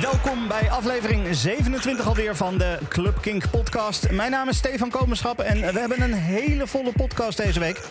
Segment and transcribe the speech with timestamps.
[0.00, 4.10] Welkom bij aflevering 27 alweer van de Club Kink podcast.
[4.10, 7.82] Mijn naam is Stefan Komenschap en we hebben een hele volle podcast deze week.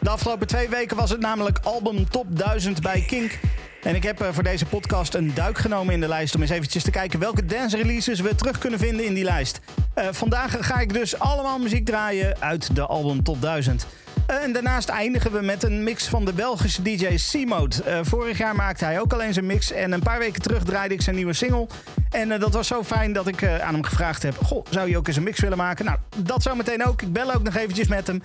[0.00, 3.38] De afgelopen twee weken was het namelijk album Top 1000 bij Kink.
[3.82, 6.34] En ik heb eh, voor deze podcast een duik genomen in de lijst...
[6.34, 9.60] om eens eventjes te kijken welke dance releases we terug kunnen vinden in die lijst.
[9.94, 13.86] Eh, vandaag ga ik dus allemaal muziek draaien uit de album Top 1000.
[14.26, 17.82] Eh, En daarnaast eindigen we met een mix van de Belgische DJ C-Mode.
[17.82, 19.72] Eh, vorig jaar maakte hij ook alleen zijn mix.
[19.72, 21.66] En een paar weken terug draaide ik zijn nieuwe single.
[22.10, 24.36] En eh, dat was zo fijn dat ik aan hem gevraagd heb...
[24.44, 25.84] Goh, zou je ook eens een mix willen maken?
[25.84, 27.02] Nou, dat zou meteen ook.
[27.02, 28.22] Ik bel ook nog eventjes met hem.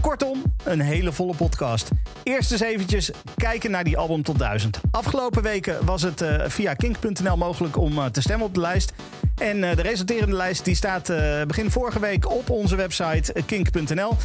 [0.00, 1.90] Kortom, een hele volle podcast.
[2.22, 4.80] Eerst eens eventjes kijken naar die album tot 1000.
[4.90, 8.92] Afgelopen weken was het eh, via kink.nl mogelijk om eh, te stemmen op de lijst.
[9.36, 11.12] En eh, de resulterende lijst die staat
[11.46, 14.16] begin vorige week op onze website kink.nl.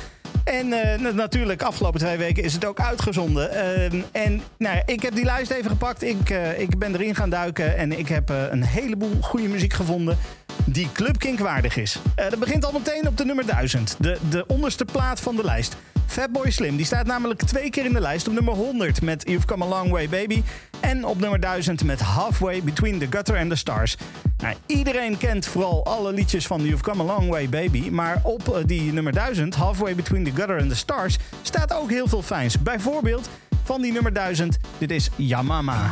[0.44, 3.52] En na- natuurlijk, afgelopen twee weken is het ook uitgezonden.
[3.52, 6.03] Ehm, en nou, ik heb die lijst even gepakt.
[6.03, 10.17] Ik, ik ben erin gaan duiken en ik heb een heleboel goede muziek gevonden
[10.66, 11.99] die Club Kink waardig is.
[12.16, 15.78] Dat begint al meteen op de nummer 1000, de, de onderste plaat van de lijst.
[16.06, 18.28] Fatboy Slim, die staat namelijk twee keer in de lijst.
[18.28, 20.44] Op nummer 100 met You've Come a Long Way Baby.
[20.80, 23.98] En op nummer 1000 met Halfway Between the Gutter and the Stars.
[24.38, 27.89] Nou, iedereen kent vooral alle liedjes van You've Come a Long Way Baby.
[27.89, 31.89] Maar op eh, die nummer 1000, Halfway Between the Gutter and the Stars, staat ook
[31.89, 32.61] heel veel fijns.
[32.61, 33.30] Bijvoorbeeld
[33.64, 35.92] van die nummer 1000, dit is Yamama.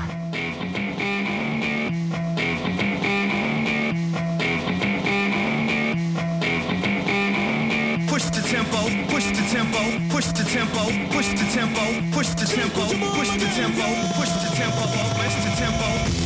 [8.16, 8.78] Push the tempo,
[9.10, 9.78] push the tempo,
[10.10, 13.84] push the tempo, push the tempo, push the tempo, push the tempo,
[14.16, 16.06] push the tempo, push the tempo.
[16.06, 16.25] Push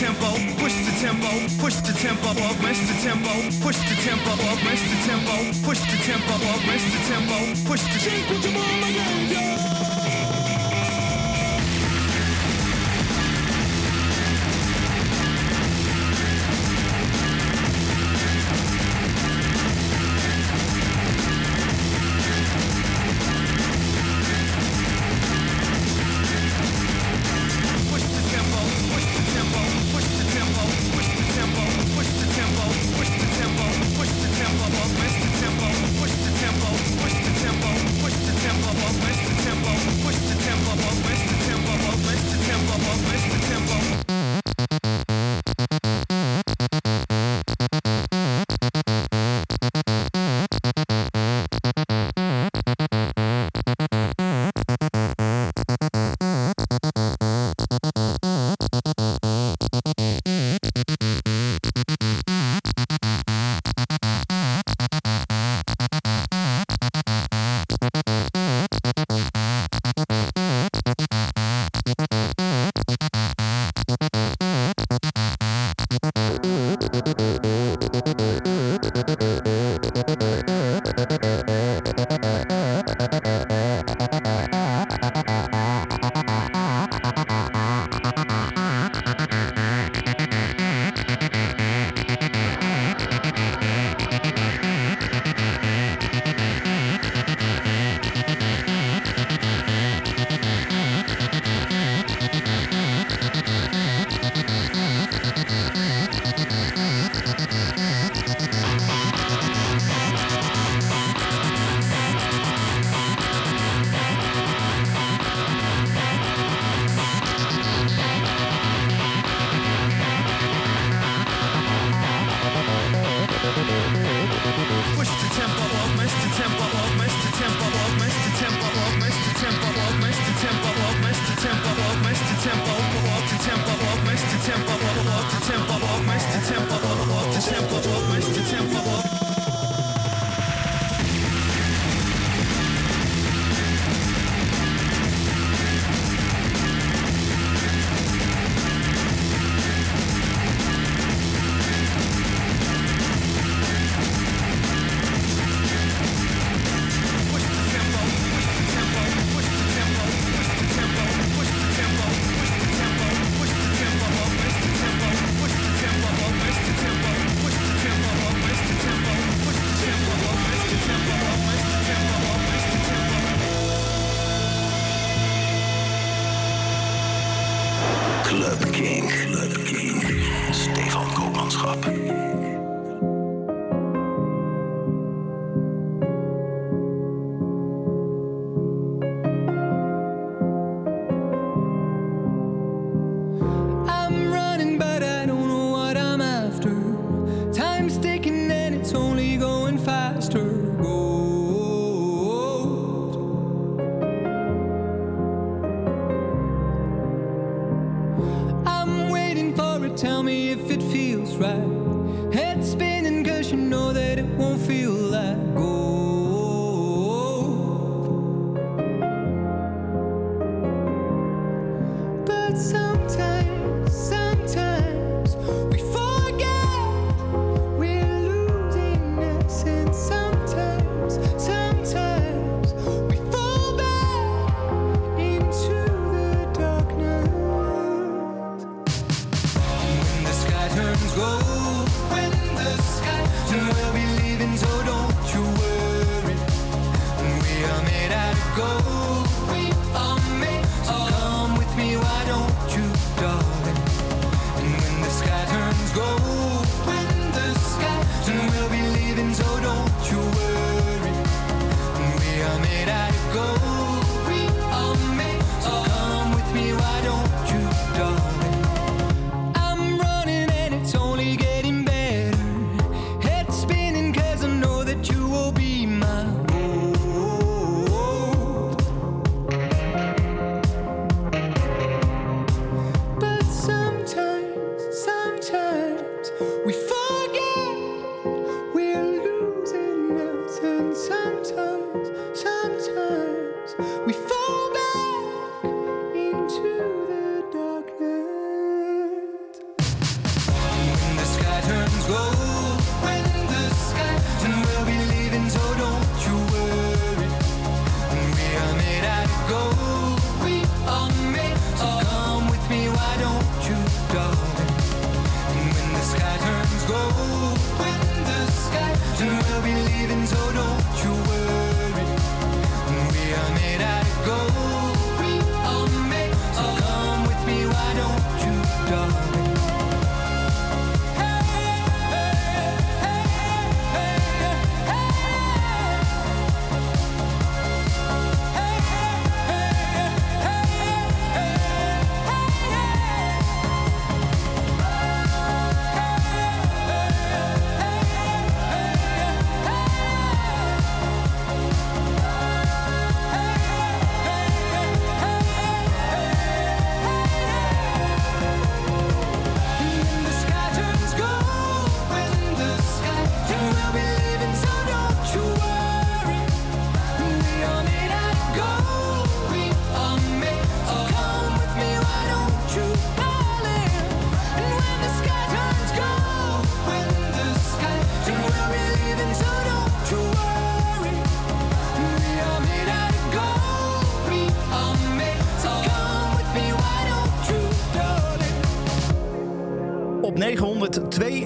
[0.00, 1.28] tempo, push the tempo,
[1.60, 3.28] push the tempo up, push the tempo,
[3.60, 7.36] push the tempo up, push the tempo, push the tempo up, push the tempo,
[7.68, 9.89] push the tempo.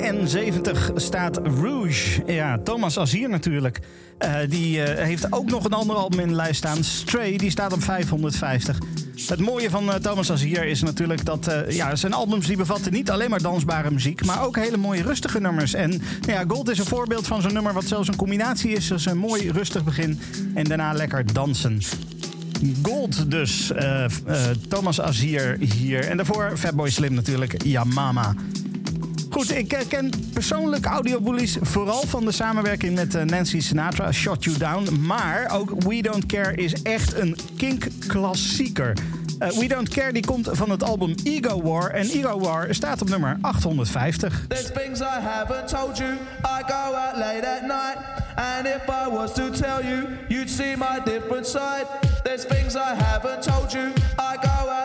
[0.04, 2.22] 70 staat Rouge.
[2.26, 3.80] Ja, Thomas Azier natuurlijk.
[4.18, 6.84] Eh, die eh, heeft ook nog een ander album in de lijst staan.
[6.84, 8.78] Stray, die staat op 550.
[9.26, 13.10] Het mooie van eh, Thomas Azier is natuurlijk dat ja, zijn albums die bevatten niet
[13.10, 15.74] alleen maar dansbare muziek, maar ook hele mooie rustige nummers.
[15.74, 18.88] En nou ja, Gold is een voorbeeld van zo'n nummer wat zelfs een combinatie is.
[18.88, 20.20] Dus een mooi rustig begin
[20.54, 21.80] en daarna lekker dansen.
[22.82, 23.72] Gold dus,
[24.68, 26.08] Thomas Azier hier.
[26.08, 28.22] En daarvoor Fatboy Slim natuurlijk, Yamama.
[28.22, 28.53] Ja,
[29.34, 34.44] Goed, ik eh, ken persoonlijk audiobullies vooral van de samenwerking met eh, Nancy Sinatra, Shot
[34.44, 35.00] You Down.
[35.00, 38.96] Maar ook We Don't Care is echt een kink-klassieker.
[39.38, 41.90] Uh, We Don't Care die komt van het album Ego War.
[41.90, 44.44] En Ego War staat op nummer 850.
[44.48, 46.10] There's things I haven't told you.
[46.44, 47.96] I go out late at night.
[48.34, 51.86] And if I was to tell you, you'd see my different side.
[52.22, 53.92] There's things I haven't told you.
[54.18, 54.83] I go out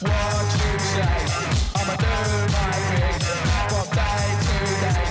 [0.00, 1.18] What you say?
[1.76, 2.14] I'ma do
[2.50, 3.18] my thing
[3.70, 5.06] from day to day.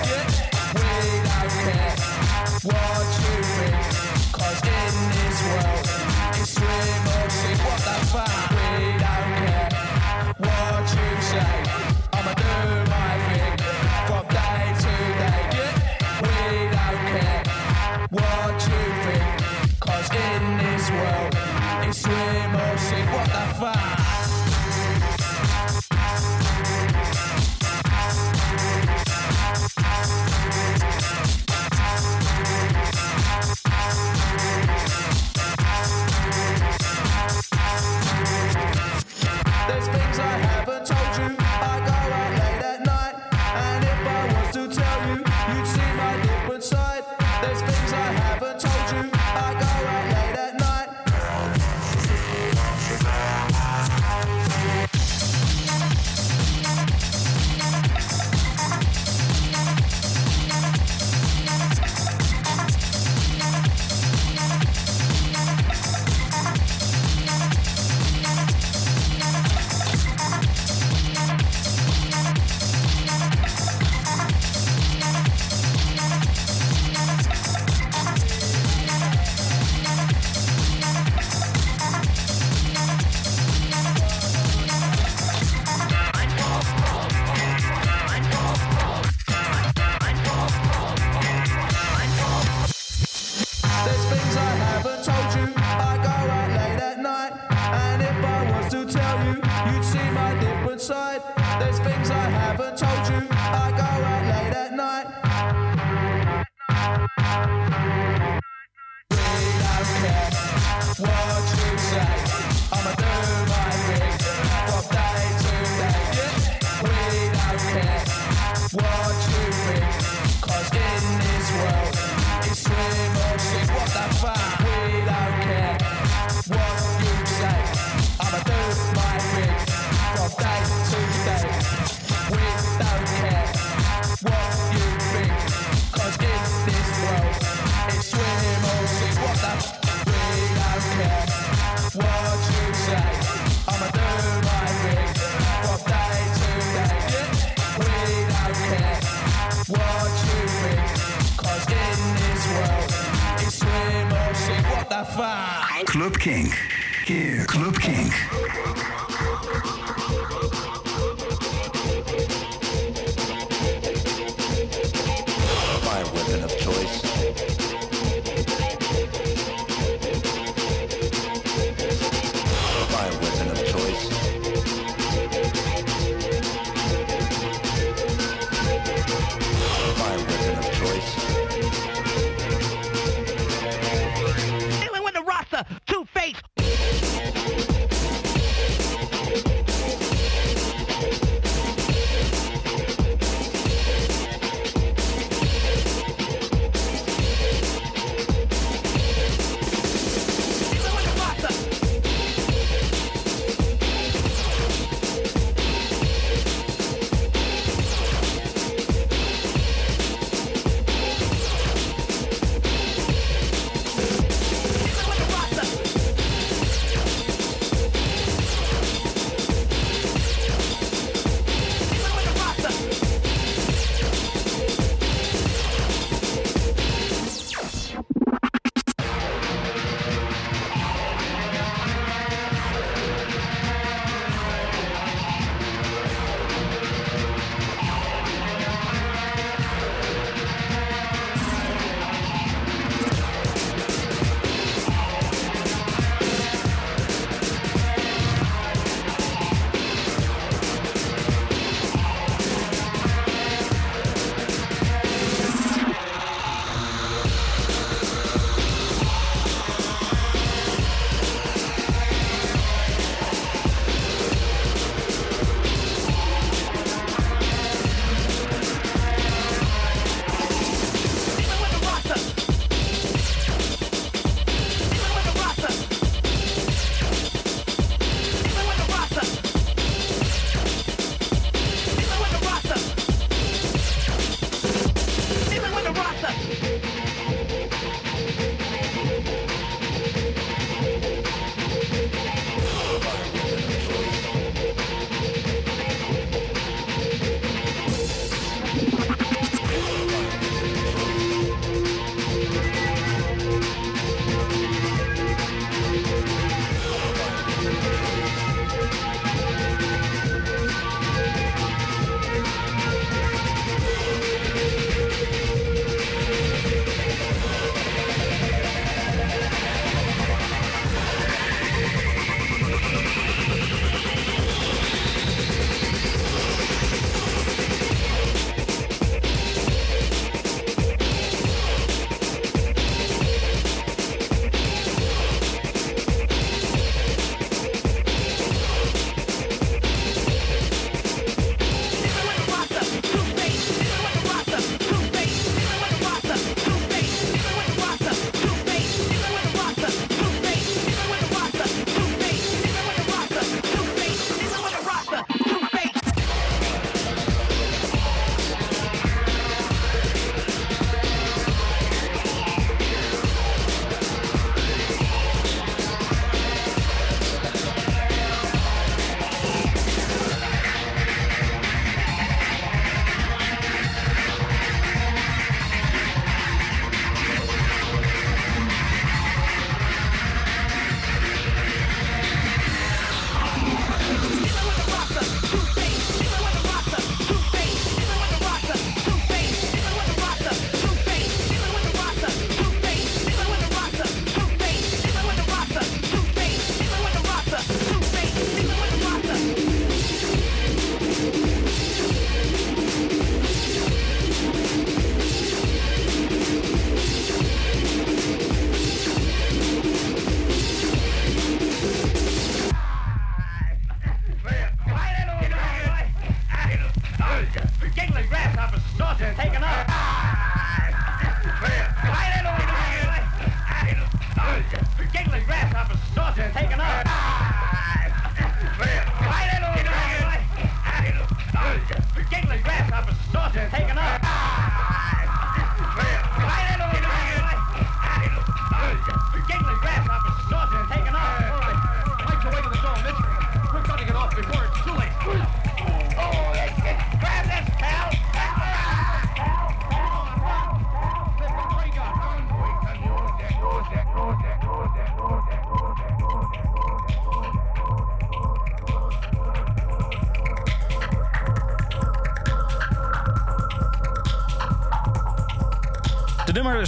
[0.74, 0.90] We
[1.24, 1.96] don't care
[2.64, 3.36] what you
[4.66, 5.86] in this world,
[6.42, 6.52] it's.
[7.64, 8.53] What the fuck?
[22.14, 22.54] game.
[22.54, 24.03] Oh, say what the fuck.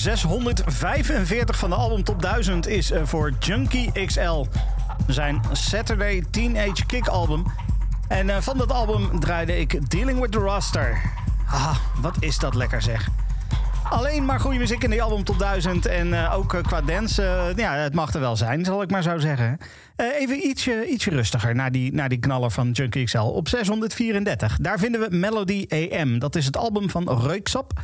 [0.04, 4.46] Nummer 645 van de album Top 1000 is eh, voor Junkie XL.
[5.06, 7.44] Zijn Saturday Teenage Kick album.
[8.08, 11.00] En eh, van dat album draaide ik Dealing with the Roster.
[11.50, 13.08] Ah, wat is dat lekker zeg.
[13.90, 15.86] Alleen maar goede muziek in die album Top 1000.
[15.86, 19.18] En eh, ook qua dance, ja, het mag er wel zijn, zal ik maar zo
[19.18, 19.58] zeggen.
[19.96, 23.18] Even ietsje, ietsje rustiger naar die, naar die knaller van Junkie XL.
[23.18, 26.18] Op 634, daar vinden we Melody AM.
[26.18, 27.75] Dat is het album van Reuksap.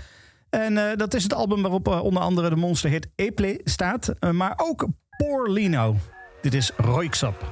[0.62, 4.09] En eh, dat is het album waarop eh, onder andere de monsterhit Eple staat.
[4.18, 5.96] eh, maar ook Poor Lino.
[6.40, 7.51] Dit is Reuksap.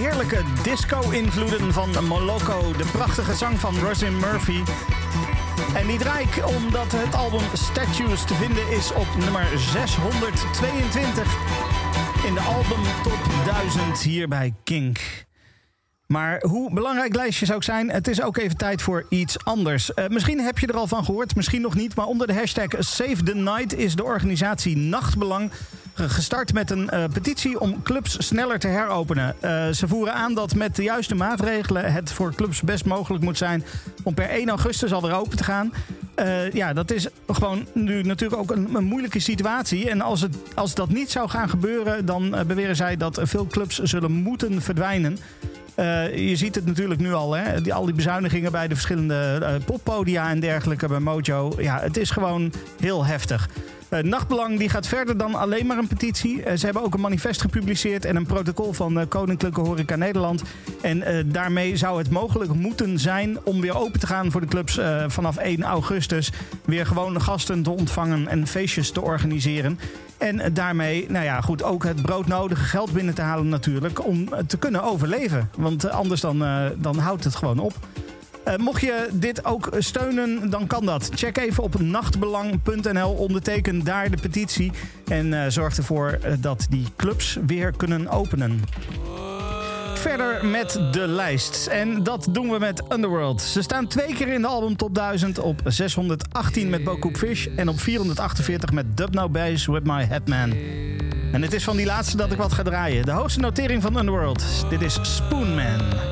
[0.00, 2.72] Heerlijke disco-invloeden van Moloko.
[2.76, 4.62] De prachtige zang van Rosin Murphy.
[5.74, 11.24] En die draai omdat het album Statues te vinden is op nummer 622
[12.26, 15.28] in de album Top 1000 hier bij Kink.
[16.12, 19.94] Maar hoe belangrijk lijstjes ook zijn, het is ook even tijd voor iets anders.
[19.94, 21.94] Eh, misschien heb je er al van gehoord, misschien nog niet.
[21.94, 25.50] Maar onder de hashtag Save the Night is de organisatie Nachtbelang
[25.94, 29.36] gestart met een eh, petitie om clubs sneller te heropenen.
[29.40, 33.38] Eh, ze voeren aan dat met de juiste maatregelen het voor clubs best mogelijk moet
[33.38, 33.64] zijn
[34.02, 35.72] om per 1 augustus alweer open te gaan.
[36.52, 39.90] Ja, dat is gewoon nu natuurlijk ook een, een moeilijke situatie.
[39.90, 43.78] En als, het, als dat niet zou gaan gebeuren, dan beweren zij dat veel clubs
[43.78, 45.18] zullen moeten verdwijnen.
[45.74, 47.60] Eh, je ziet het natuurlijk nu al, hè?
[47.60, 51.52] Die, al die bezuinigingen bij de verschillende eh, poppodia en dergelijke bij Mojo.
[51.58, 53.48] Ja, het is gewoon heel heftig.
[53.88, 56.42] Eh, Nachtbelang die gaat verder dan alleen maar een petitie.
[56.56, 60.42] Ze hebben ook een manifest gepubliceerd en een protocol van eh, Koninklijke Horeca Nederland.
[60.80, 64.80] En daarmee zou het mogelijk moeten zijn om weer open te gaan voor de clubs
[65.06, 66.32] vanaf 1 augustus.
[66.64, 69.78] Weer gewoon gasten te ontvangen en feestjes te organiseren.
[70.20, 74.06] En daarmee, nou ja, goed, ook het broodnodige geld binnen te halen natuurlijk.
[74.06, 75.50] Om te kunnen overleven.
[75.56, 77.72] Want eh, anders dan, eh, dan houdt het gewoon op.
[78.44, 81.10] Eh, mocht je dit ook steunen, dan kan dat.
[81.14, 84.72] Check even op nachtbelang.nl, onderteken daar de petitie.
[85.06, 88.60] En zorg ervoor dat die clubs weer kunnen openen.
[89.94, 91.66] Verder met de lijst.
[91.66, 93.42] En dat doen we met Underworld.
[93.42, 95.38] Ze staan twee keer in de album Top 1000.
[95.38, 97.46] Op 618 met Bokoop Fish.
[97.56, 100.52] En op 448 met Dub Now Bass with My Headman.
[101.32, 103.04] En het is van die laatste dat ik wat ga draaien.
[103.04, 104.44] De hoogste notering van Underworld.
[104.68, 106.09] Dit is Spoonman.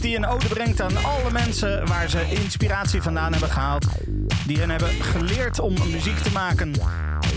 [0.00, 3.86] Die een ode brengt aan alle mensen waar ze inspiratie vandaan hebben gehaald.
[4.46, 6.72] Die hen hebben geleerd om muziek te maken.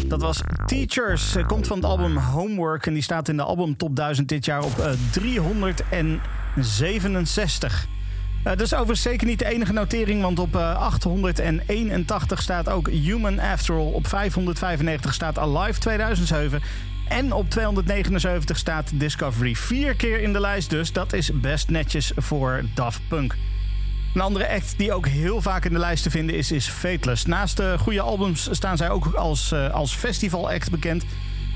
[0.08, 1.36] Dat was Teachers.
[1.36, 2.86] Eh, Komt van het album Homework.
[2.86, 7.88] En die staat in de album Top 1000 dit jaar op eh, 367.
[8.46, 12.90] Eh, dat is overigens zeker niet de enige notering, want op eh, 881 staat ook
[12.90, 13.92] Human After All.
[13.92, 16.62] Op 595 staat Alive 2007.
[17.08, 19.56] En op 279 staat Discovery.
[19.56, 20.92] Vier keer in de lijst dus.
[20.92, 23.36] Dat is best netjes voor Daft Punk.
[24.14, 27.26] Een andere act die ook heel vaak in de lijst te vinden is, is Fateless.
[27.26, 31.06] Naast de goede albums staan zij ook als, eh, als festival-act bekend.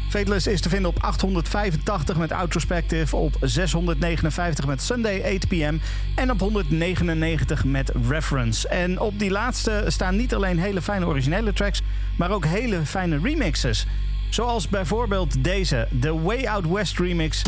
[0.10, 5.78] Fateless is te vinden op 885 met Outrospective, op 659 met Sunday 8 pm
[6.16, 8.68] en op 199 met Reference.
[8.68, 11.82] En op die laatste staan niet alleen hele fijne originele tracks,
[12.18, 13.86] maar ook hele fijne remixes.
[14.30, 17.42] Zoals bijvoorbeeld deze, de Way Out West remix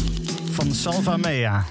[0.52, 1.66] van Salva Mea.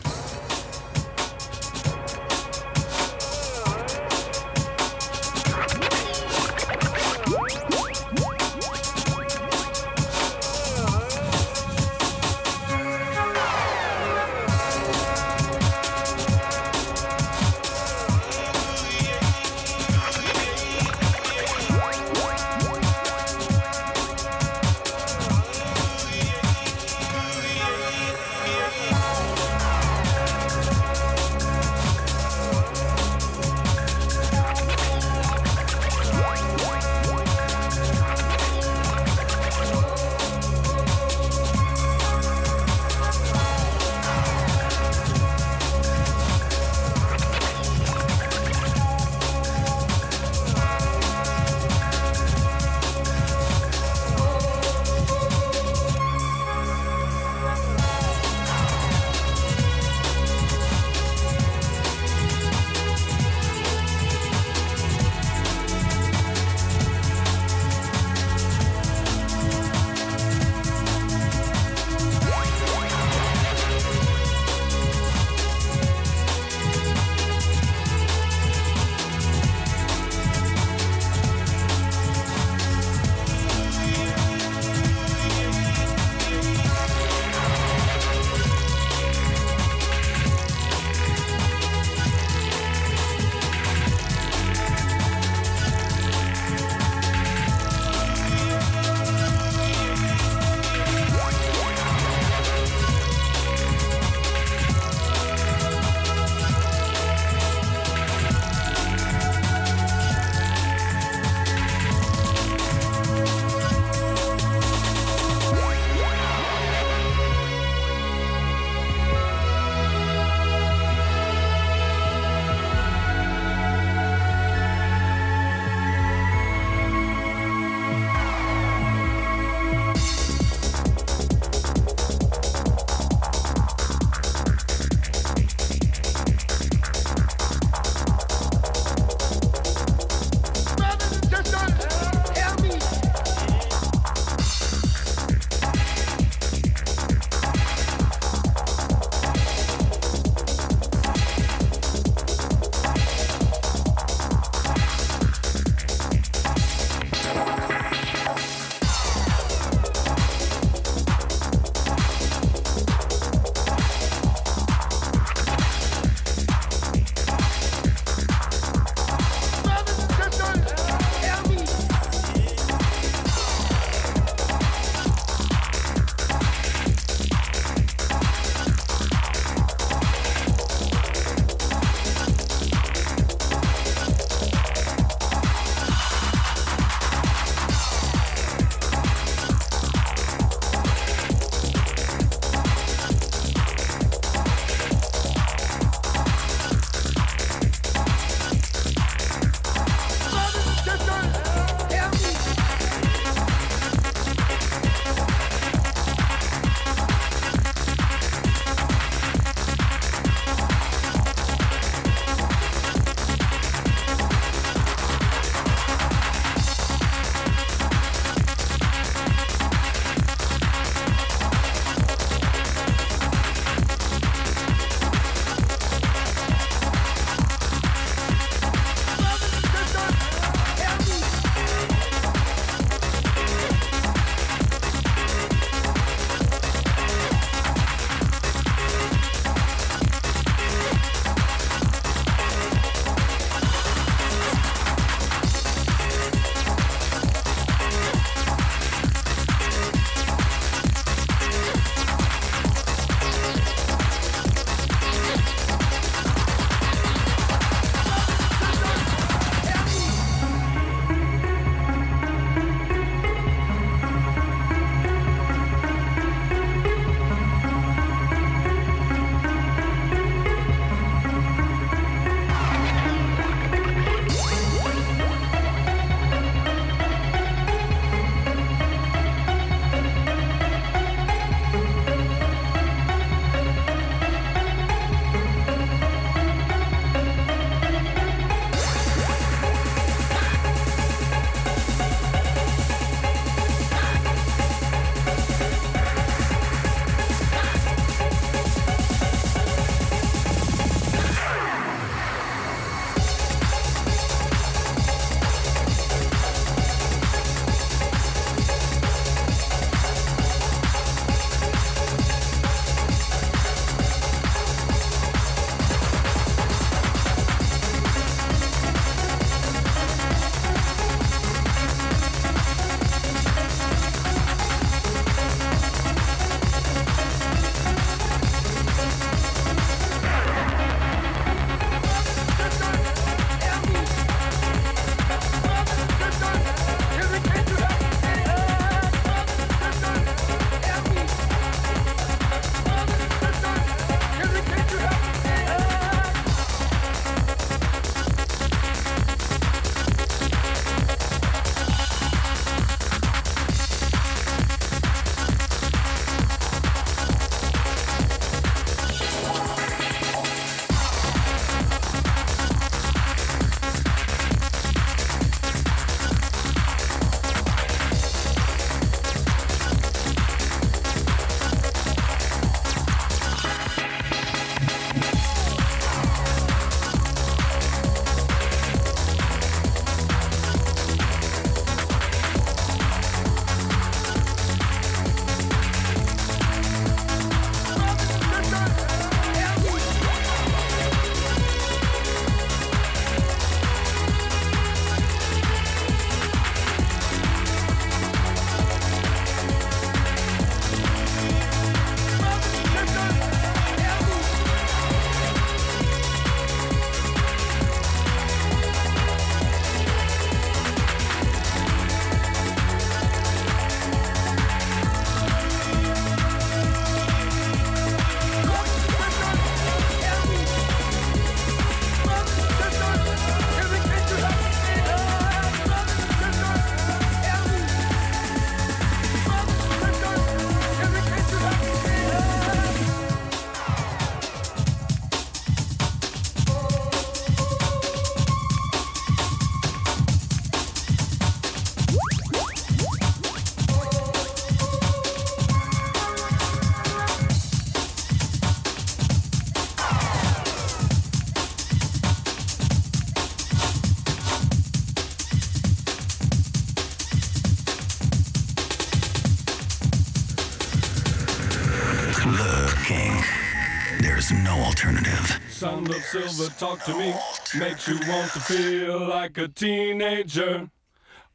[466.31, 467.35] Silver talk to me
[467.76, 470.89] makes you want to feel like a teenager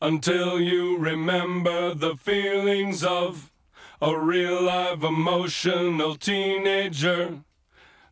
[0.02, 3.54] until you remember the feelings of
[4.02, 7.40] a real live emotional teenager.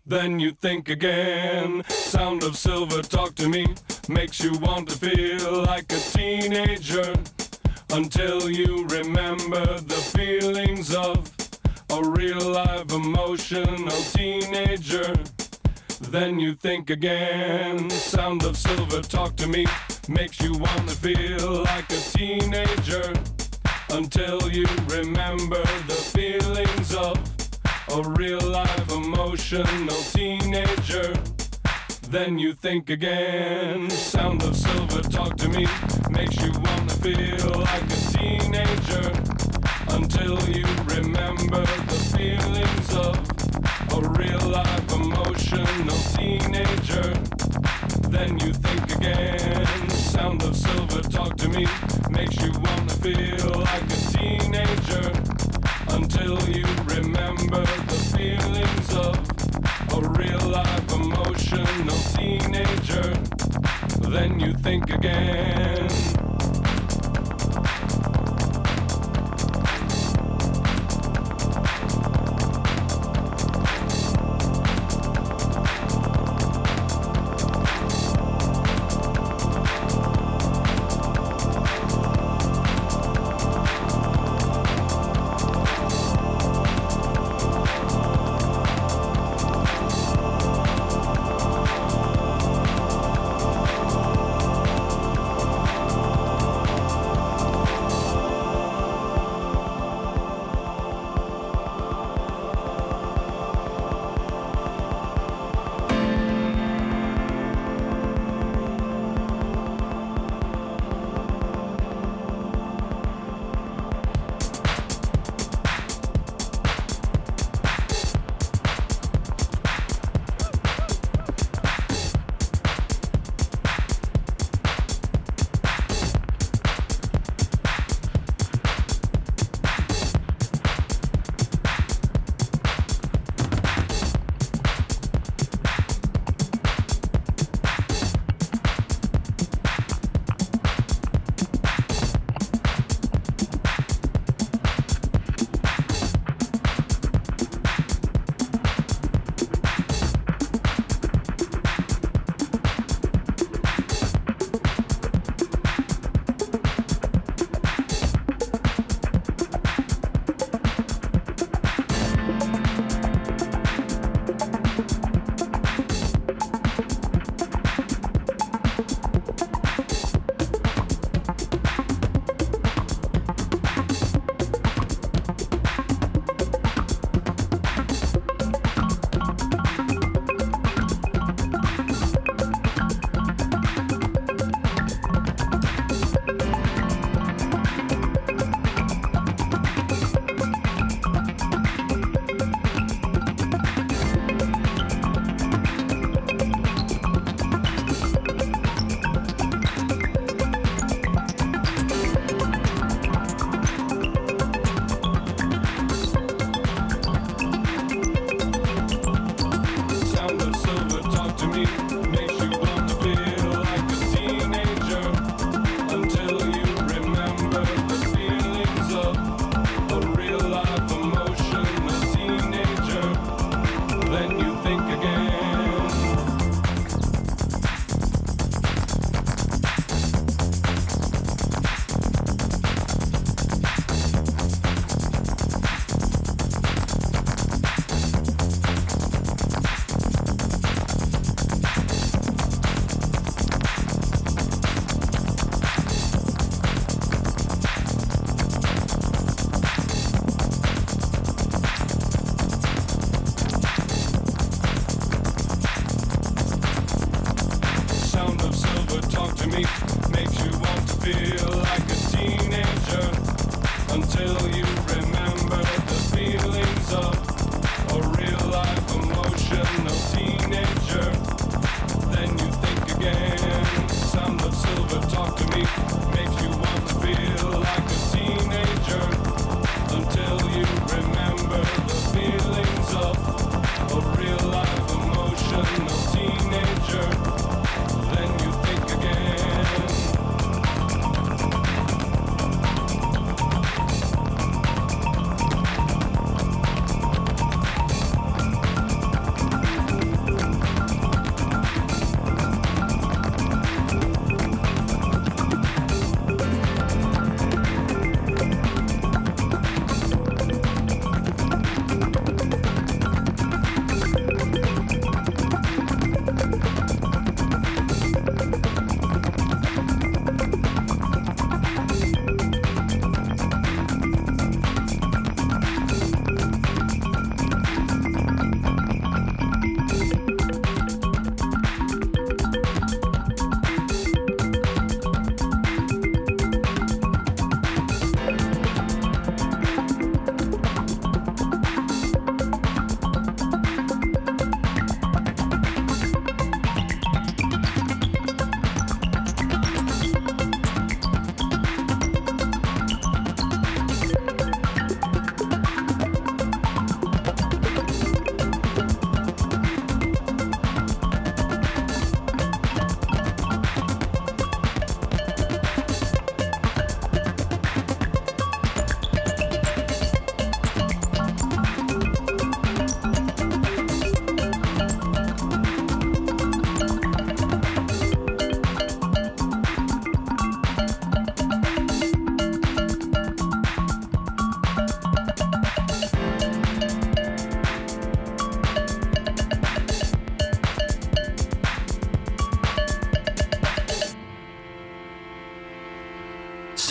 [0.06, 1.84] Then you think again.
[1.90, 3.68] Sound of silver talk to me
[4.08, 7.14] makes you want to feel like a teenager
[7.92, 11.30] until you remember the feelings of
[11.90, 15.14] a real live emotional teenager.
[16.14, 17.90] Then you think again.
[17.90, 19.66] Sound of silver talk to me
[20.08, 23.12] makes you want to feel like a teenager
[23.90, 27.18] until you remember the feelings of
[27.98, 31.16] a real life emotional teenager.
[32.10, 33.90] Then you think again.
[33.90, 35.66] Sound of silver talk to me
[36.12, 39.12] makes you want to feel like a teenager
[39.90, 43.33] until you remember the feelings of
[43.94, 47.14] a real life emotional teenager.
[48.10, 49.90] Then you think again.
[49.90, 51.68] Sound of silver talk to me
[52.10, 55.12] makes you want to feel like a teenager
[55.90, 59.16] until you remember the feelings of
[59.98, 63.14] a real life emotional teenager.
[64.10, 66.23] Then you think again.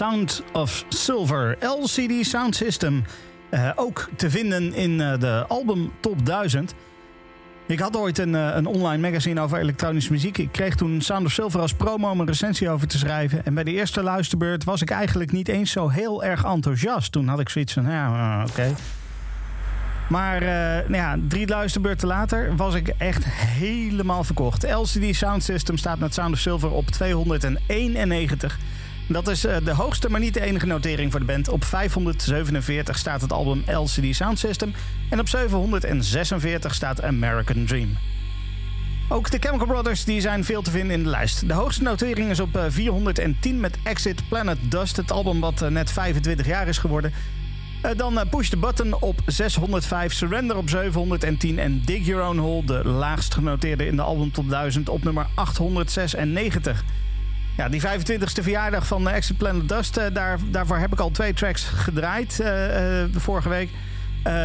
[0.03, 3.05] Sound of Silver, LCD Sound System.
[3.51, 6.75] Eh, ook te vinden in eh, de album Top 1000.
[7.67, 10.39] Ik had ooit een, eh, een online magazine over elektronische muziek.
[10.39, 13.45] Ik kreeg toen Sound of Silver als promo om een recensie over te schrijven.
[13.45, 17.13] En bij de eerste luisterbeurt was ik eigenlijk niet eens zo heel erg enthousiast.
[17.13, 18.75] Toen had ik zoiets van, ja, oké.
[20.09, 20.41] Maar
[20.89, 24.73] nou ja, drie luisterbeurten later was ik echt helemaal verkocht.
[24.73, 28.59] LCD Sound System staat met Sound of Silver op 291.
[29.13, 31.49] Dat is eh, de hoogste, maar niet de enige notering voor de band.
[31.49, 34.75] Op 547 staat het album LCD Sound System.
[35.11, 37.97] En op 746 staat American Dream.
[39.09, 41.49] Ook de Chemical Brothers die zijn veel te vinden in de lijst.
[41.49, 44.97] De hoogste notering is op eh, 410 met Exit Planet Dust.
[44.97, 47.13] Het album wat eh, net 25 jaar is geworden.
[47.83, 52.39] Eh, dan eh, Push the Button op 605, Surrender op 710 en Dig Your Own
[52.39, 56.85] Hole, de laagst genoteerde in de album top 1000, op nummer 896.
[57.57, 61.11] Ja, die 25e verjaardag van eh, Exit Planet Dust, eh, daar, daarvoor heb ik al
[61.11, 63.71] twee tracks gedraaid eh, eh, vorige week.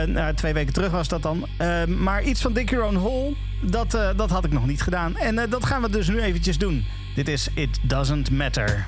[0.06, 1.48] Nou, twee weken terug was dat dan.
[1.88, 5.18] Maar iets van Dig Your Own Hole, dat, dat had ik nog niet gedaan.
[5.18, 6.86] En dat gaan we dus nu eventjes doen.
[7.16, 8.86] Dit is It Doesn't Matter.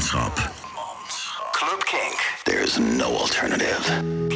[0.00, 2.14] Club King.
[2.46, 4.29] There's no alternative.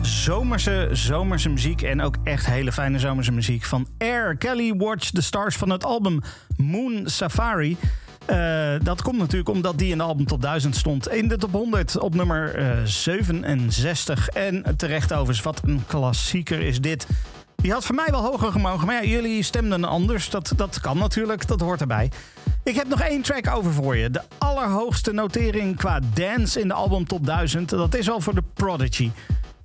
[0.00, 5.22] Zomerse, zomerse muziek en ook echt hele fijne zomerse muziek van Air Kelly Watch the
[5.22, 6.20] Stars van het album
[6.56, 7.76] Moon Safari.
[8.24, 11.08] Eh, dat komt natuurlijk omdat die in de album top 1000 stond.
[11.08, 14.28] In de top 100 op nummer eh, 67.
[14.28, 17.06] En terecht overigens, wat een klassieker is dit.
[17.56, 18.86] Die had voor mij wel hoger gemogen.
[18.86, 20.30] Maar ja, jullie stemden anders.
[20.30, 22.10] Dat, dat kan natuurlijk, dat hoort erbij.
[22.64, 24.10] Ik heb nog één track over voor je.
[24.10, 27.68] De allerhoogste notering qua dance in de album top 1000.
[27.68, 29.10] Dat is al voor de Prodigy.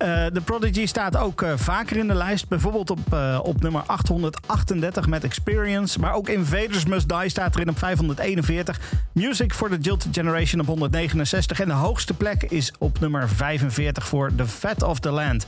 [0.04, 2.48] Eh, de Prodigy staat ook eh, vaker in de lijst.
[2.48, 6.00] Bijvoorbeeld op, eh, op nummer 838 met Experience.
[6.00, 8.80] Maar ook Invaders Must Die staat erin op 541.
[9.12, 11.60] Music for the Jilted Generation op 169.
[11.60, 15.46] En de hoogste plek is op nummer 45 voor The Fat of the Land.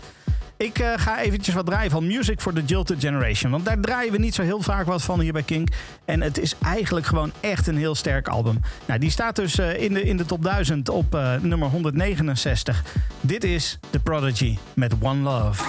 [0.59, 3.51] Ik eh, ga eventjes wat draaien van Music for the Jilted Generation.
[3.51, 5.69] Want daar draaien we niet zo heel vaak wat van hier bij Kink.
[6.05, 8.61] En het is eigenlijk gewoon echt een heel sterk album.
[8.87, 12.85] Nou, die staat dus eh, in, de, in de top 1000 op eh, nummer 169.
[13.21, 15.63] Dit is The Prodigy met One Love.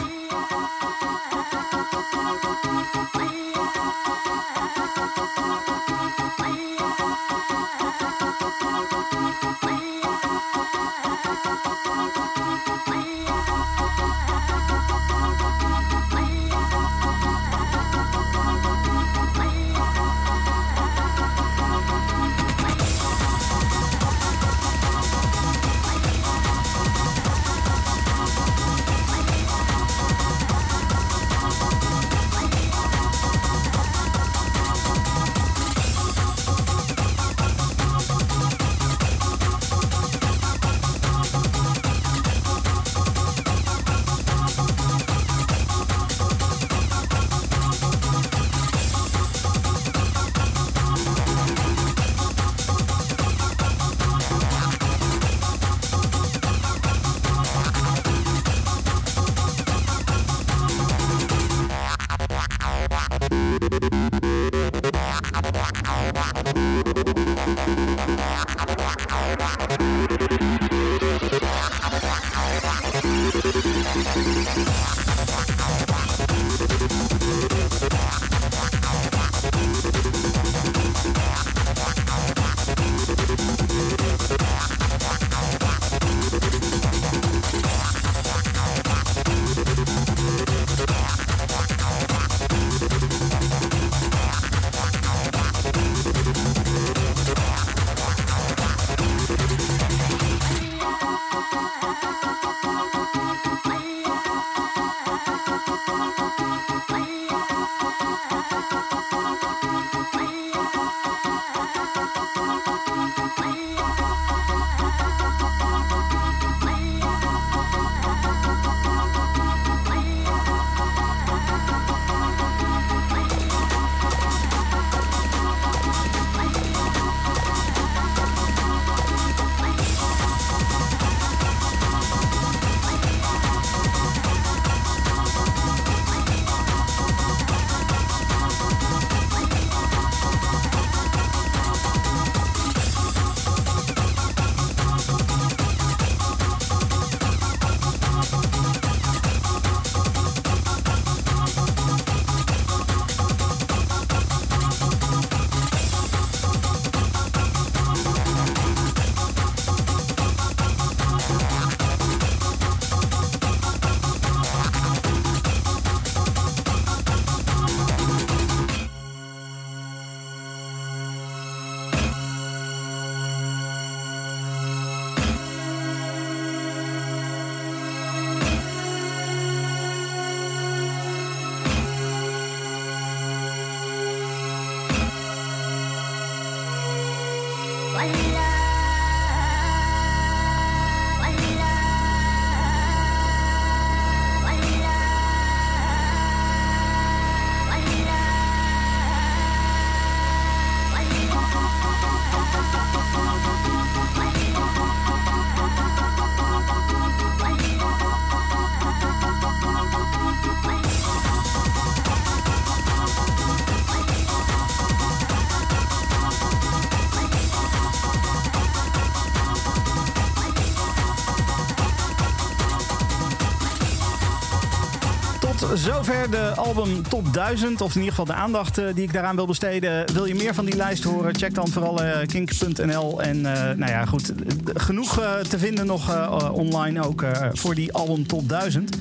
[226.07, 227.81] Zover de album Top 1000.
[227.81, 230.13] Of in ieder geval de aandacht eh, die ik daaraan wil besteden.
[230.13, 231.35] Wil je meer van die lijst horen?
[231.35, 233.21] Check dan vooral eh, kink.nl.
[233.21, 234.33] En eh, nou ja, goed.
[234.73, 235.13] genoeg
[235.49, 238.97] te vinden nog online ook voor die album Top 1000.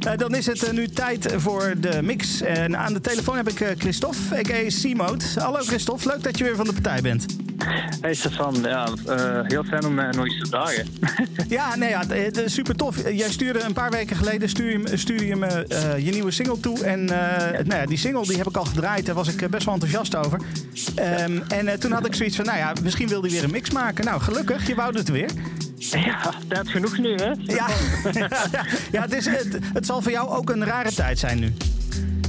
[0.00, 2.40] Eh, dan is het nu tijd voor de mix.
[2.40, 4.66] En aan de telefoon heb ik Christophe, a.k.a.
[4.82, 5.24] C-Mode.
[5.34, 7.43] Hallo Christophe, leuk dat je weer van de partij bent.
[8.00, 10.86] Hey Stefan, ja, eh, heel fijn om mij nog eens te dagen.
[11.48, 13.10] Ja, nee, ja, is super tof.
[13.12, 16.84] Jij stuurde een paar weken geleden stuur stuurde je me eh, je nieuwe single toe.
[16.84, 19.06] En eh, nou ja, die single die heb ik al gedraaid.
[19.06, 20.40] Daar was ik eh, best wel enthousiast over.
[20.94, 23.50] Ehm, en eh, toen had ik zoiets van, nou ja, misschien wil hij weer een
[23.50, 24.04] mix maken.
[24.04, 25.30] Nou, gelukkig, je wou het weer.
[25.90, 27.30] ja, tijd genoeg nu, hè?
[27.54, 27.68] Ja,
[28.92, 31.54] ja het, is, het, het zal voor jou ook een rare tijd zijn nu.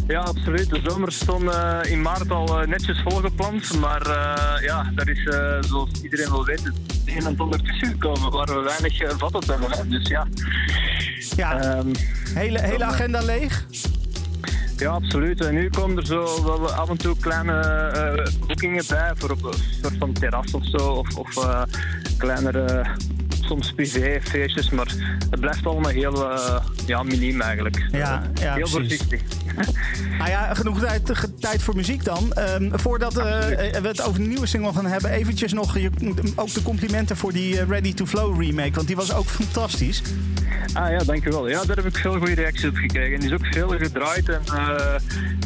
[0.08, 0.70] Ja, absoluut.
[0.70, 3.80] De zomer stond eh, in maart al eh, netjes volgepland.
[3.80, 5.24] Maar eh, ja, daar is,
[5.68, 6.74] zoals iedereen wel weet, het
[7.06, 9.72] een en ander tussen gekomen waar we weinig uh, vat op hebben.
[9.72, 9.88] Hè.
[9.88, 10.28] Dus ja.
[11.36, 11.88] Ja, Ehm,
[12.34, 13.66] hele, hele agenda leeg.
[14.78, 15.46] ja, absoluut.
[15.46, 19.54] En nu komen er zo wel af en toe kleine boekingen bij voor op een
[19.82, 20.78] soort van terras of zo.
[20.78, 21.66] Of, of
[22.18, 22.86] kleinere,
[23.46, 24.70] soms privéfeestjes.
[24.70, 24.94] Maar
[25.30, 27.88] het blijft allemaal heel eh, ja, miniem eigenlijk.
[27.92, 28.72] Ja, ja, heel precies.
[28.72, 29.22] voorzichtig.
[30.18, 32.34] Nou ja, genoeg tijd, tijd voor muziek dan.
[32.34, 33.26] Ehm, voordat eh,
[33.82, 35.90] we het over de nieuwe single gaan hebben, eventjes nog je,
[36.36, 38.72] ook de complimenten voor die eh, Ready to Flow remake.
[38.72, 40.02] Want die was ook fantastisch.
[40.74, 41.50] Ah ja, dankjewel.
[41.50, 43.14] Ja, daar heb ik veel goede reacties op gekregen.
[43.14, 44.96] En die is ook veel gedraaid en eh,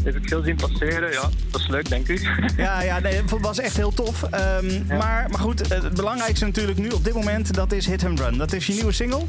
[0.03, 1.11] heb ik veel zien passeren.
[1.11, 2.27] Ja, dat is leuk, denk ik.
[2.57, 4.23] Ja, ja nee, het was echt heel tof.
[4.23, 8.19] Ehm, maar, maar goed, het belangrijkste natuurlijk nu op dit moment, dat is Hit and
[8.19, 8.37] Run.
[8.37, 9.21] Dat is je nieuwe single.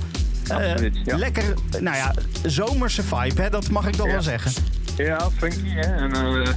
[0.48, 1.16] Eh, Absoluut, ja.
[1.16, 1.44] Lekker,
[1.80, 2.14] nou ja,
[2.46, 3.50] zomerse vibe, hè?
[3.50, 4.02] dat mag ik Ja.
[4.04, 4.52] wel zeggen.
[4.96, 5.80] Ja, funky, hè.
[5.80, 6.48] En eh,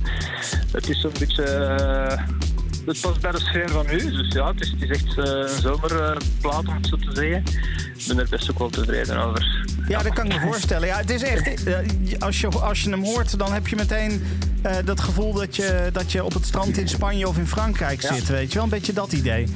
[0.72, 1.44] het is zo'n beetje...
[1.44, 2.18] eh,
[2.86, 3.98] het past bij de sfeer van nu.
[4.12, 7.44] Dus ja, het is, het is echt eh, een zomerplaat, om het zo te zeggen.
[7.98, 9.66] Ik ben er best ook wel tevreden over.
[9.88, 10.88] Ja, dat kan ik me voorstellen.
[10.88, 11.66] Ja, het is echt,
[12.26, 14.24] als, je, als je hem hoort, dan heb je meteen
[14.86, 18.14] dat gevoel dat je, dat je op het strand in Spanje of in Frankrijk Ja.
[18.14, 18.28] zit.
[18.28, 19.48] Weet je wel, een beetje dat idee.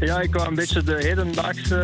[0.00, 1.76] Ja, ik wou een beetje de hedendaagse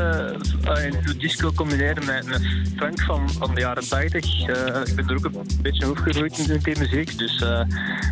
[0.64, 2.42] eh, de disco combineren met, met
[2.76, 4.48] funk van, van de jaren 80.
[4.48, 7.60] Eh, ik ben er ook een beetje opgegroeid in die muziek, dus eh,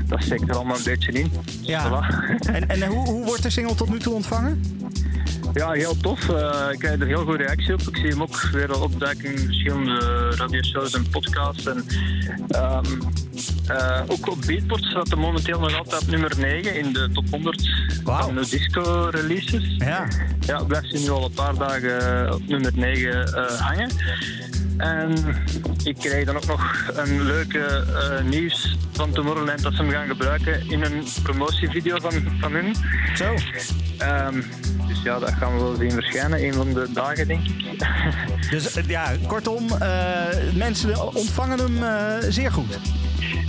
[0.06, 1.32] dat steekt er allemaal een beetje in.
[1.61, 1.89] Ja.
[1.89, 2.24] Voilà.
[2.47, 4.62] En, en hoe, hoe wordt de single tot nu toe ontvangen?
[5.55, 6.20] Ja, heel tof.
[6.73, 7.81] Ik krijg er heel goede reactie op.
[7.81, 11.66] Ik zie hem ook weer opduiken in verschillende radioshows en podcasts.
[11.66, 11.85] En,
[12.48, 13.01] ehm,
[13.66, 17.24] eh, ook op Beatport staat hij momenteel nog altijd op nummer 9 in de top
[17.31, 17.69] 100
[18.05, 18.20] Wauw.
[18.23, 19.74] van de disco releases.
[19.78, 20.07] Ja.
[20.41, 23.91] Ja, blijft hij nu al een paar dagen op nummer 9 eh, hangen.
[24.77, 25.15] En
[25.85, 30.07] ik kreeg dan ook nog een leuke eh, nieuws van Tomorrowland dat ze hem gaan
[30.07, 32.74] gebruiken in een promotievideo van, van hun.
[33.16, 33.35] Zo.
[33.99, 34.43] Ehm,
[34.89, 37.78] dus ja, dat gaan we wel zien verschijnen, een van de dagen denk ik.
[38.51, 39.66] Dus ja, kortom,
[40.55, 42.78] mensen ontvangen hem zeer goed.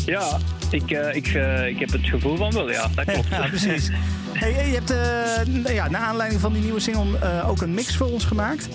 [0.06, 0.38] Ja,
[0.70, 3.28] ik, eh, ik, eh, ik heb het gevoel van wel, ja, dat klopt.
[3.30, 3.90] Ja, precies.
[4.34, 7.74] Hey, hey, je hebt eh, nou ja, naar aanleiding van die nieuwe single ook een
[7.74, 8.68] mix voor ons gemaakt.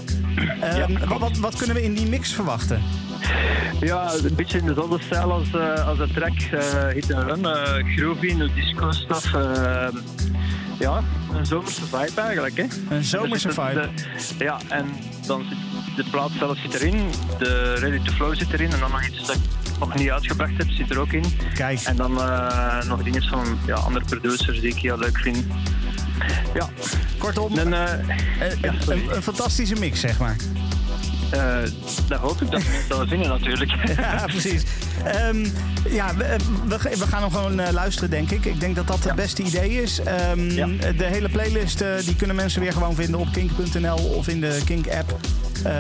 [1.09, 2.83] Wat, wat, wat kunnen we in die mix verwachten?
[3.81, 5.55] Ja, een beetje in dezelfde stijl als,
[5.87, 6.63] als de track
[6.95, 7.45] Hit and Run.
[7.97, 9.31] groovy, no disco stuff.
[10.79, 11.03] ja,
[11.35, 12.57] een zomerse vibe eigenlijk.
[12.57, 12.65] Hè.
[12.97, 13.89] Een zomerse Dus vibe.
[14.39, 14.87] ja, en
[15.27, 15.59] dan zit
[16.05, 19.27] de plaat zelf zit erin, de Ready to Flow zit erin en dan nog iets
[19.27, 19.39] dat
[19.81, 21.25] nog niet uitgebracht heb, zit er ook in.
[21.55, 21.81] Kijk.
[21.81, 25.45] En dan eh, nog dingen van ja, andere producers die ik heel leuk vind.
[26.55, 26.69] Ja,
[27.19, 27.95] Kortom, eh, ja,
[28.63, 30.37] een, een, een fantastische mix, zeg maar.
[31.31, 31.57] Eh,
[32.09, 33.73] dat hoop ik dat mensen zullen vinden natuurlijk.
[33.97, 34.63] Ja, precies.
[35.05, 35.47] Ehm,
[35.91, 36.37] ja, we,
[36.69, 38.45] we, we gaan hem gewoon eh, luisteren, denk ik.
[38.45, 40.01] Ik denk dat dat het beste idee is.
[40.01, 40.67] Ehm, Ja.
[40.97, 44.61] De hele playlist eh, die kunnen mensen weer gewoon vinden op kink.nl of in de
[44.65, 45.17] Kink-app.
[45.65, 45.73] Eh,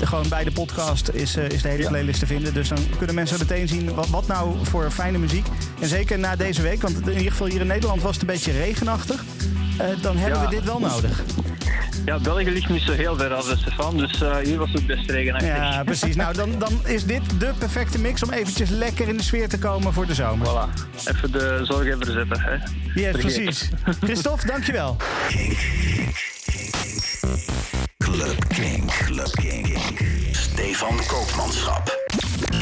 [0.00, 1.88] gewoon bij de podcast is, eh, is de hele Ja.
[1.88, 2.54] playlist te vinden.
[2.54, 5.46] Dus dan kunnen mensen meteen zien wat, wat nou voor fijne muziek.
[5.80, 8.26] En zeker na deze week, want in ieder geval hier in Nederland was het een
[8.26, 9.24] beetje regenachtig.
[9.78, 11.22] Eh, dan hebben we dit wel nodig.
[12.04, 15.10] Ja, België ligt niet zo heel ver af, Stefan, dus eh, hier was het best
[15.10, 15.48] regenachtig.
[15.48, 16.16] Ja, precies.
[16.16, 19.58] Nou, dan, dan is dit de perfecte mix om eventjes lekker in de sfeer te
[19.58, 20.46] komen voor de zomer.
[20.46, 22.40] Voilà, even de zorg even zetten.
[22.40, 22.52] Hè.
[22.52, 22.58] Ja,
[23.10, 23.20] Vergeet.
[23.20, 23.68] precies.
[24.06, 24.96] Christophe, dankjewel.
[25.28, 25.58] Kink.
[27.96, 28.90] Club Kink.
[29.04, 29.76] Club Kink.
[30.32, 31.98] Stefan Koopmanschap.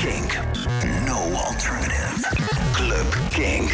[0.03, 0.39] Kink.
[1.07, 2.29] No alternative.
[2.73, 3.71] Club Kink.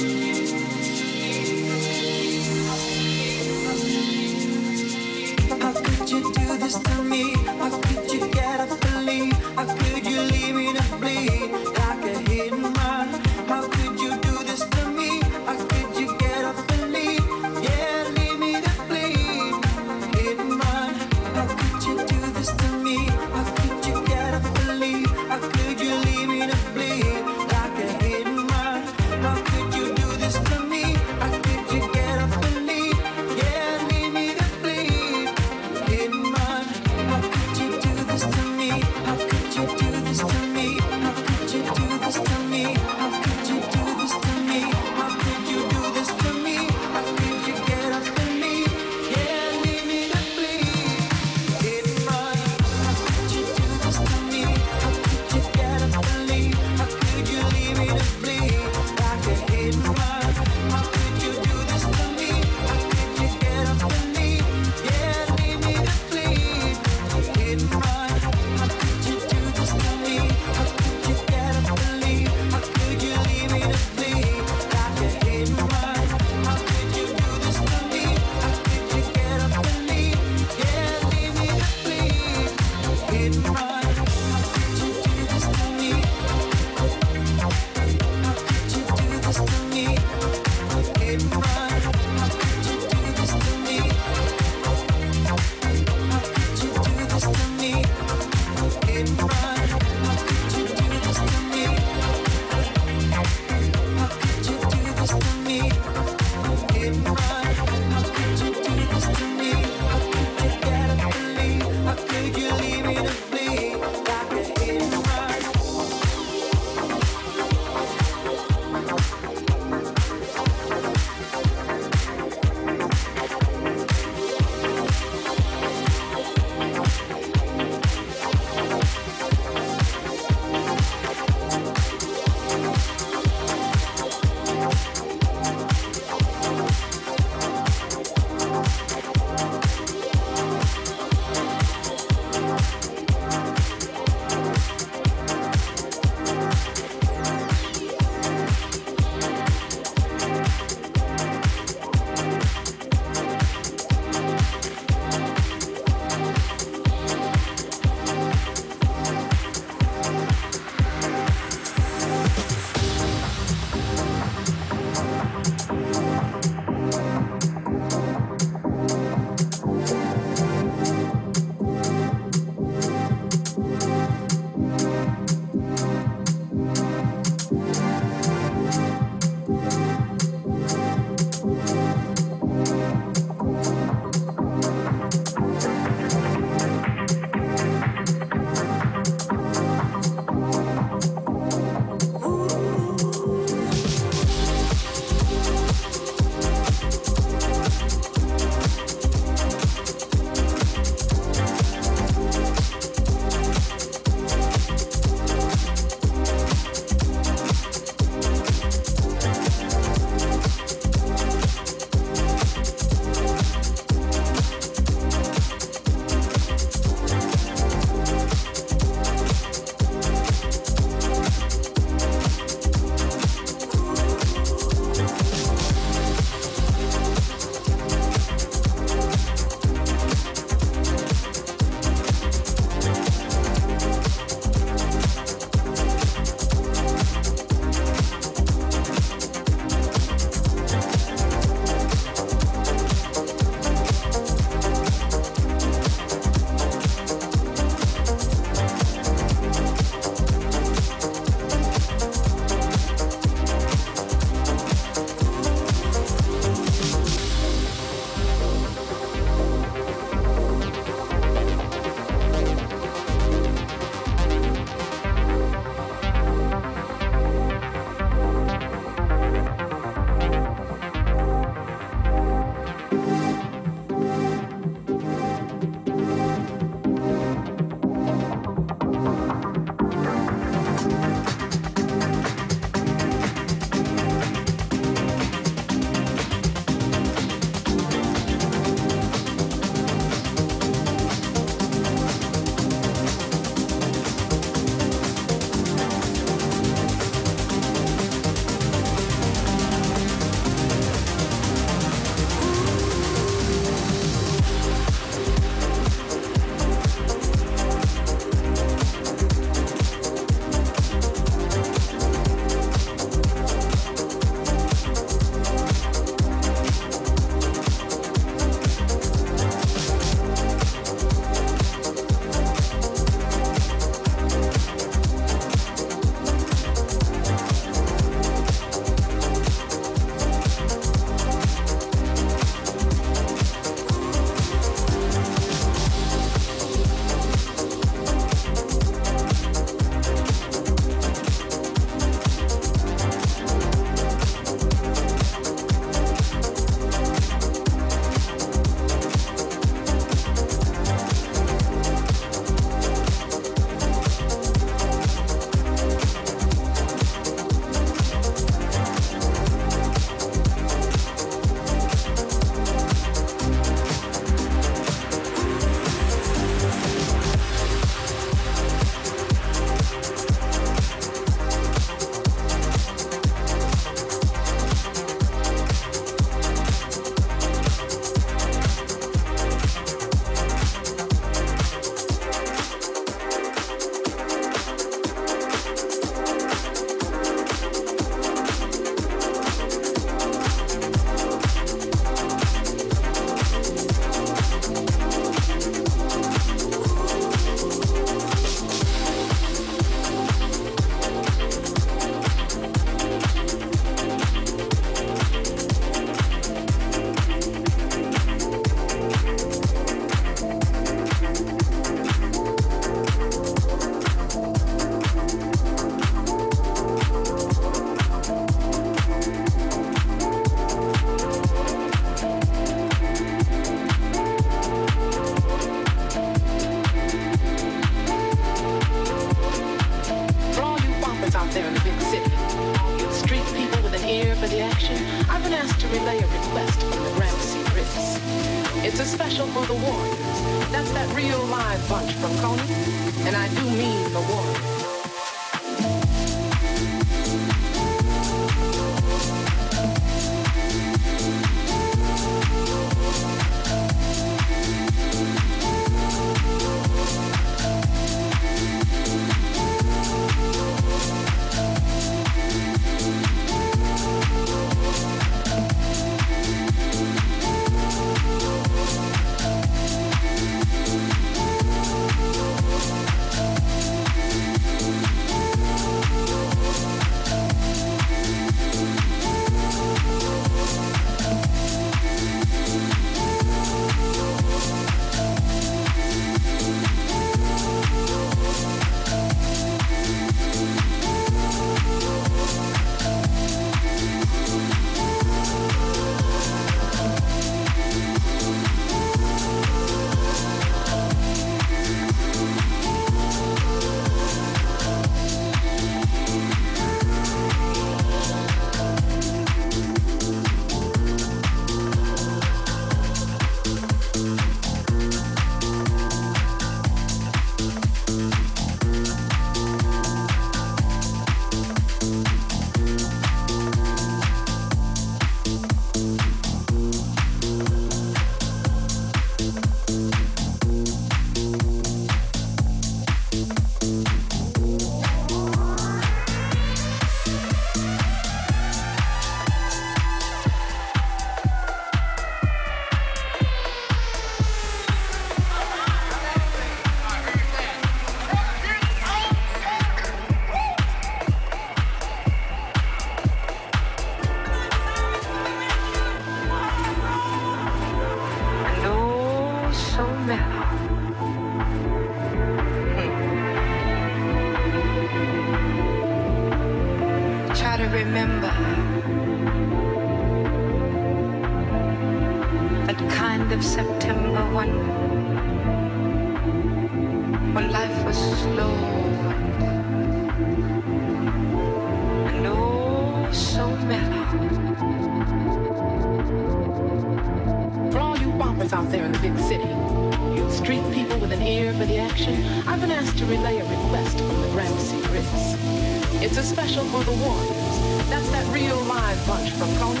[598.08, 600.00] That's that real live punch from Coney,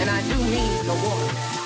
[0.00, 1.61] and I do mean the war.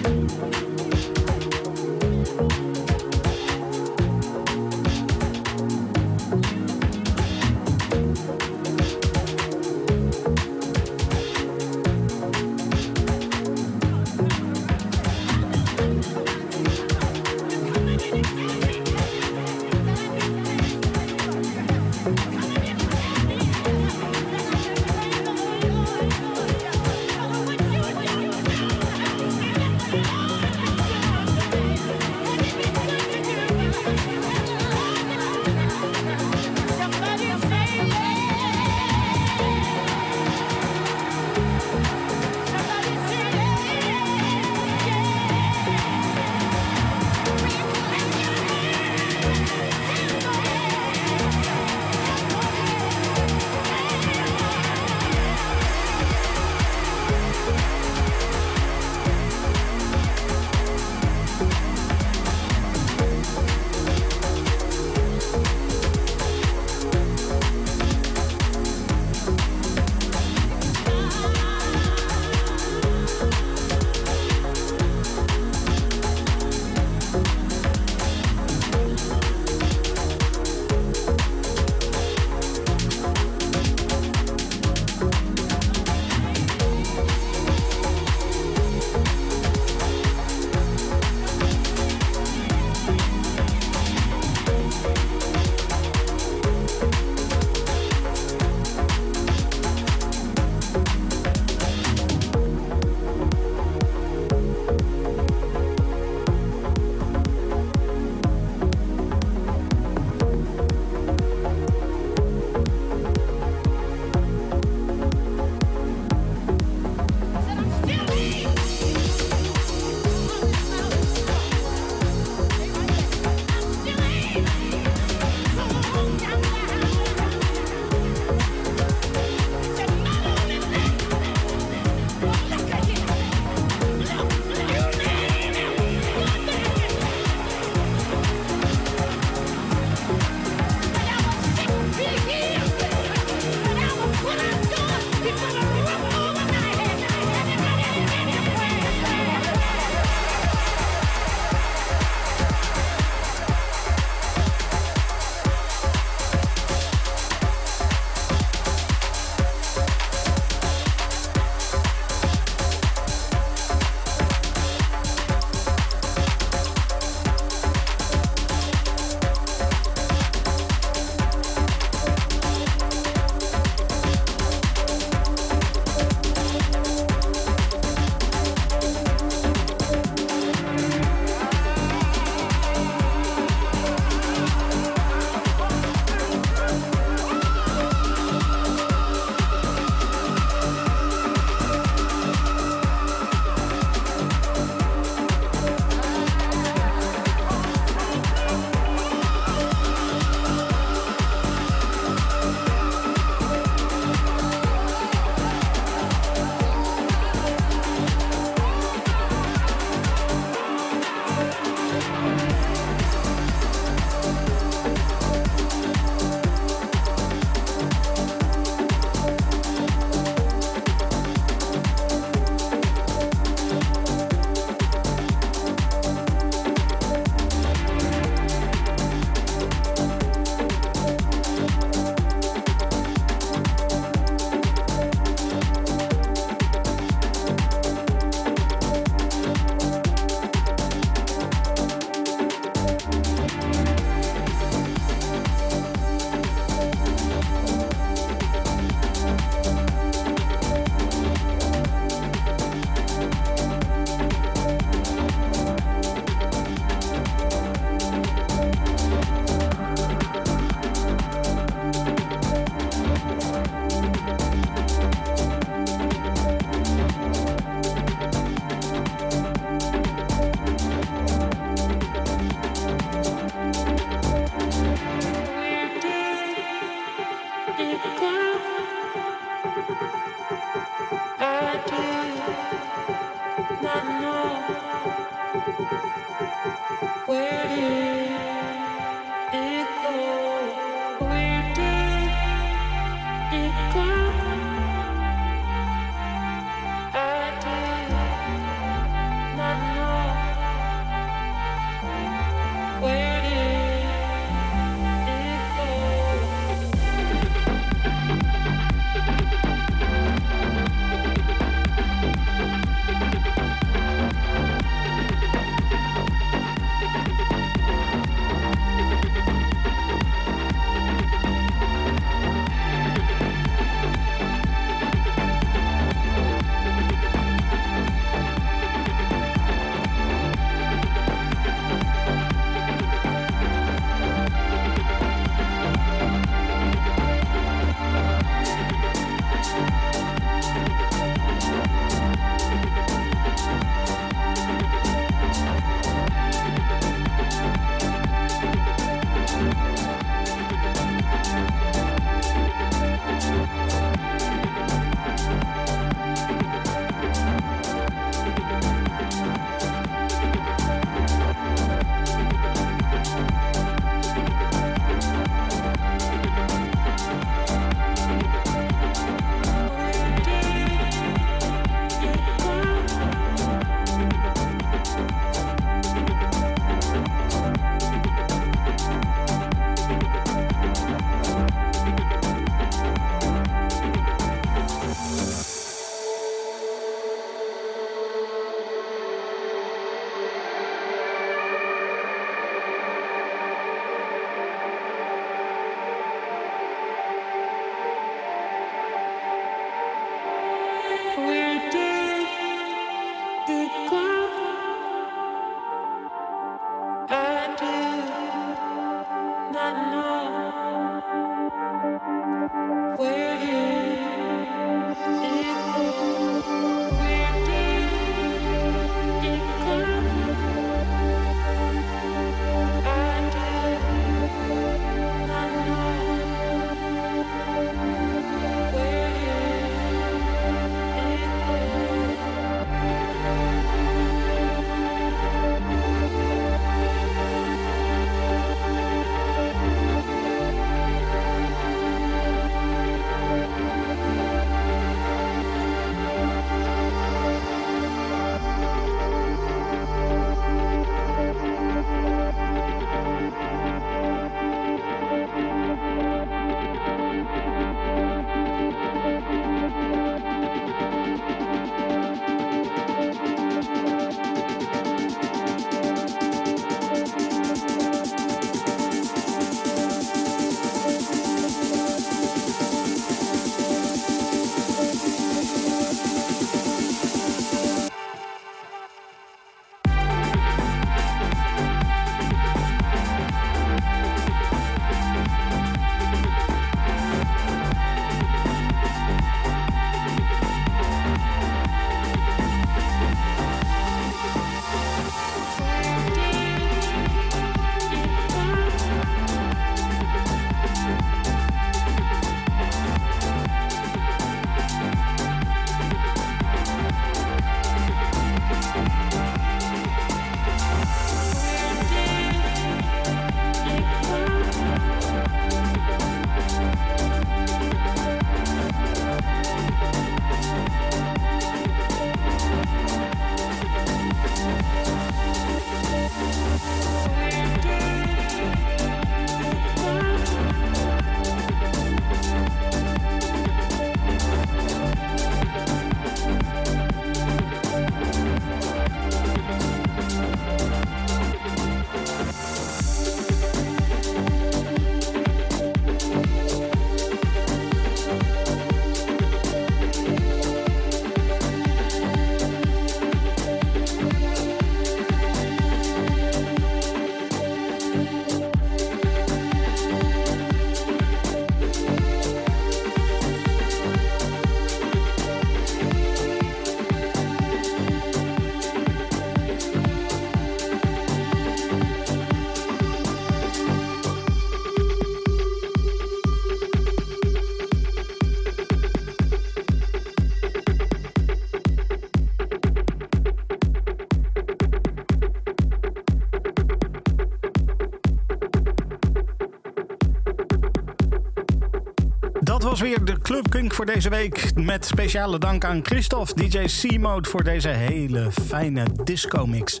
[593.68, 594.74] Kink voor deze week.
[594.74, 600.00] Met speciale dank aan Christophe, DJ C-Mode, voor deze hele fijne disco-mix.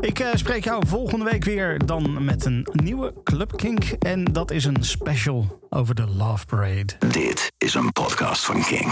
[0.00, 3.84] Ik eh, spreek jou volgende week weer dan met een nieuwe Club Kink.
[3.84, 6.92] En dat is een special over de Love Parade.
[7.08, 8.90] Dit is een podcast van Kink.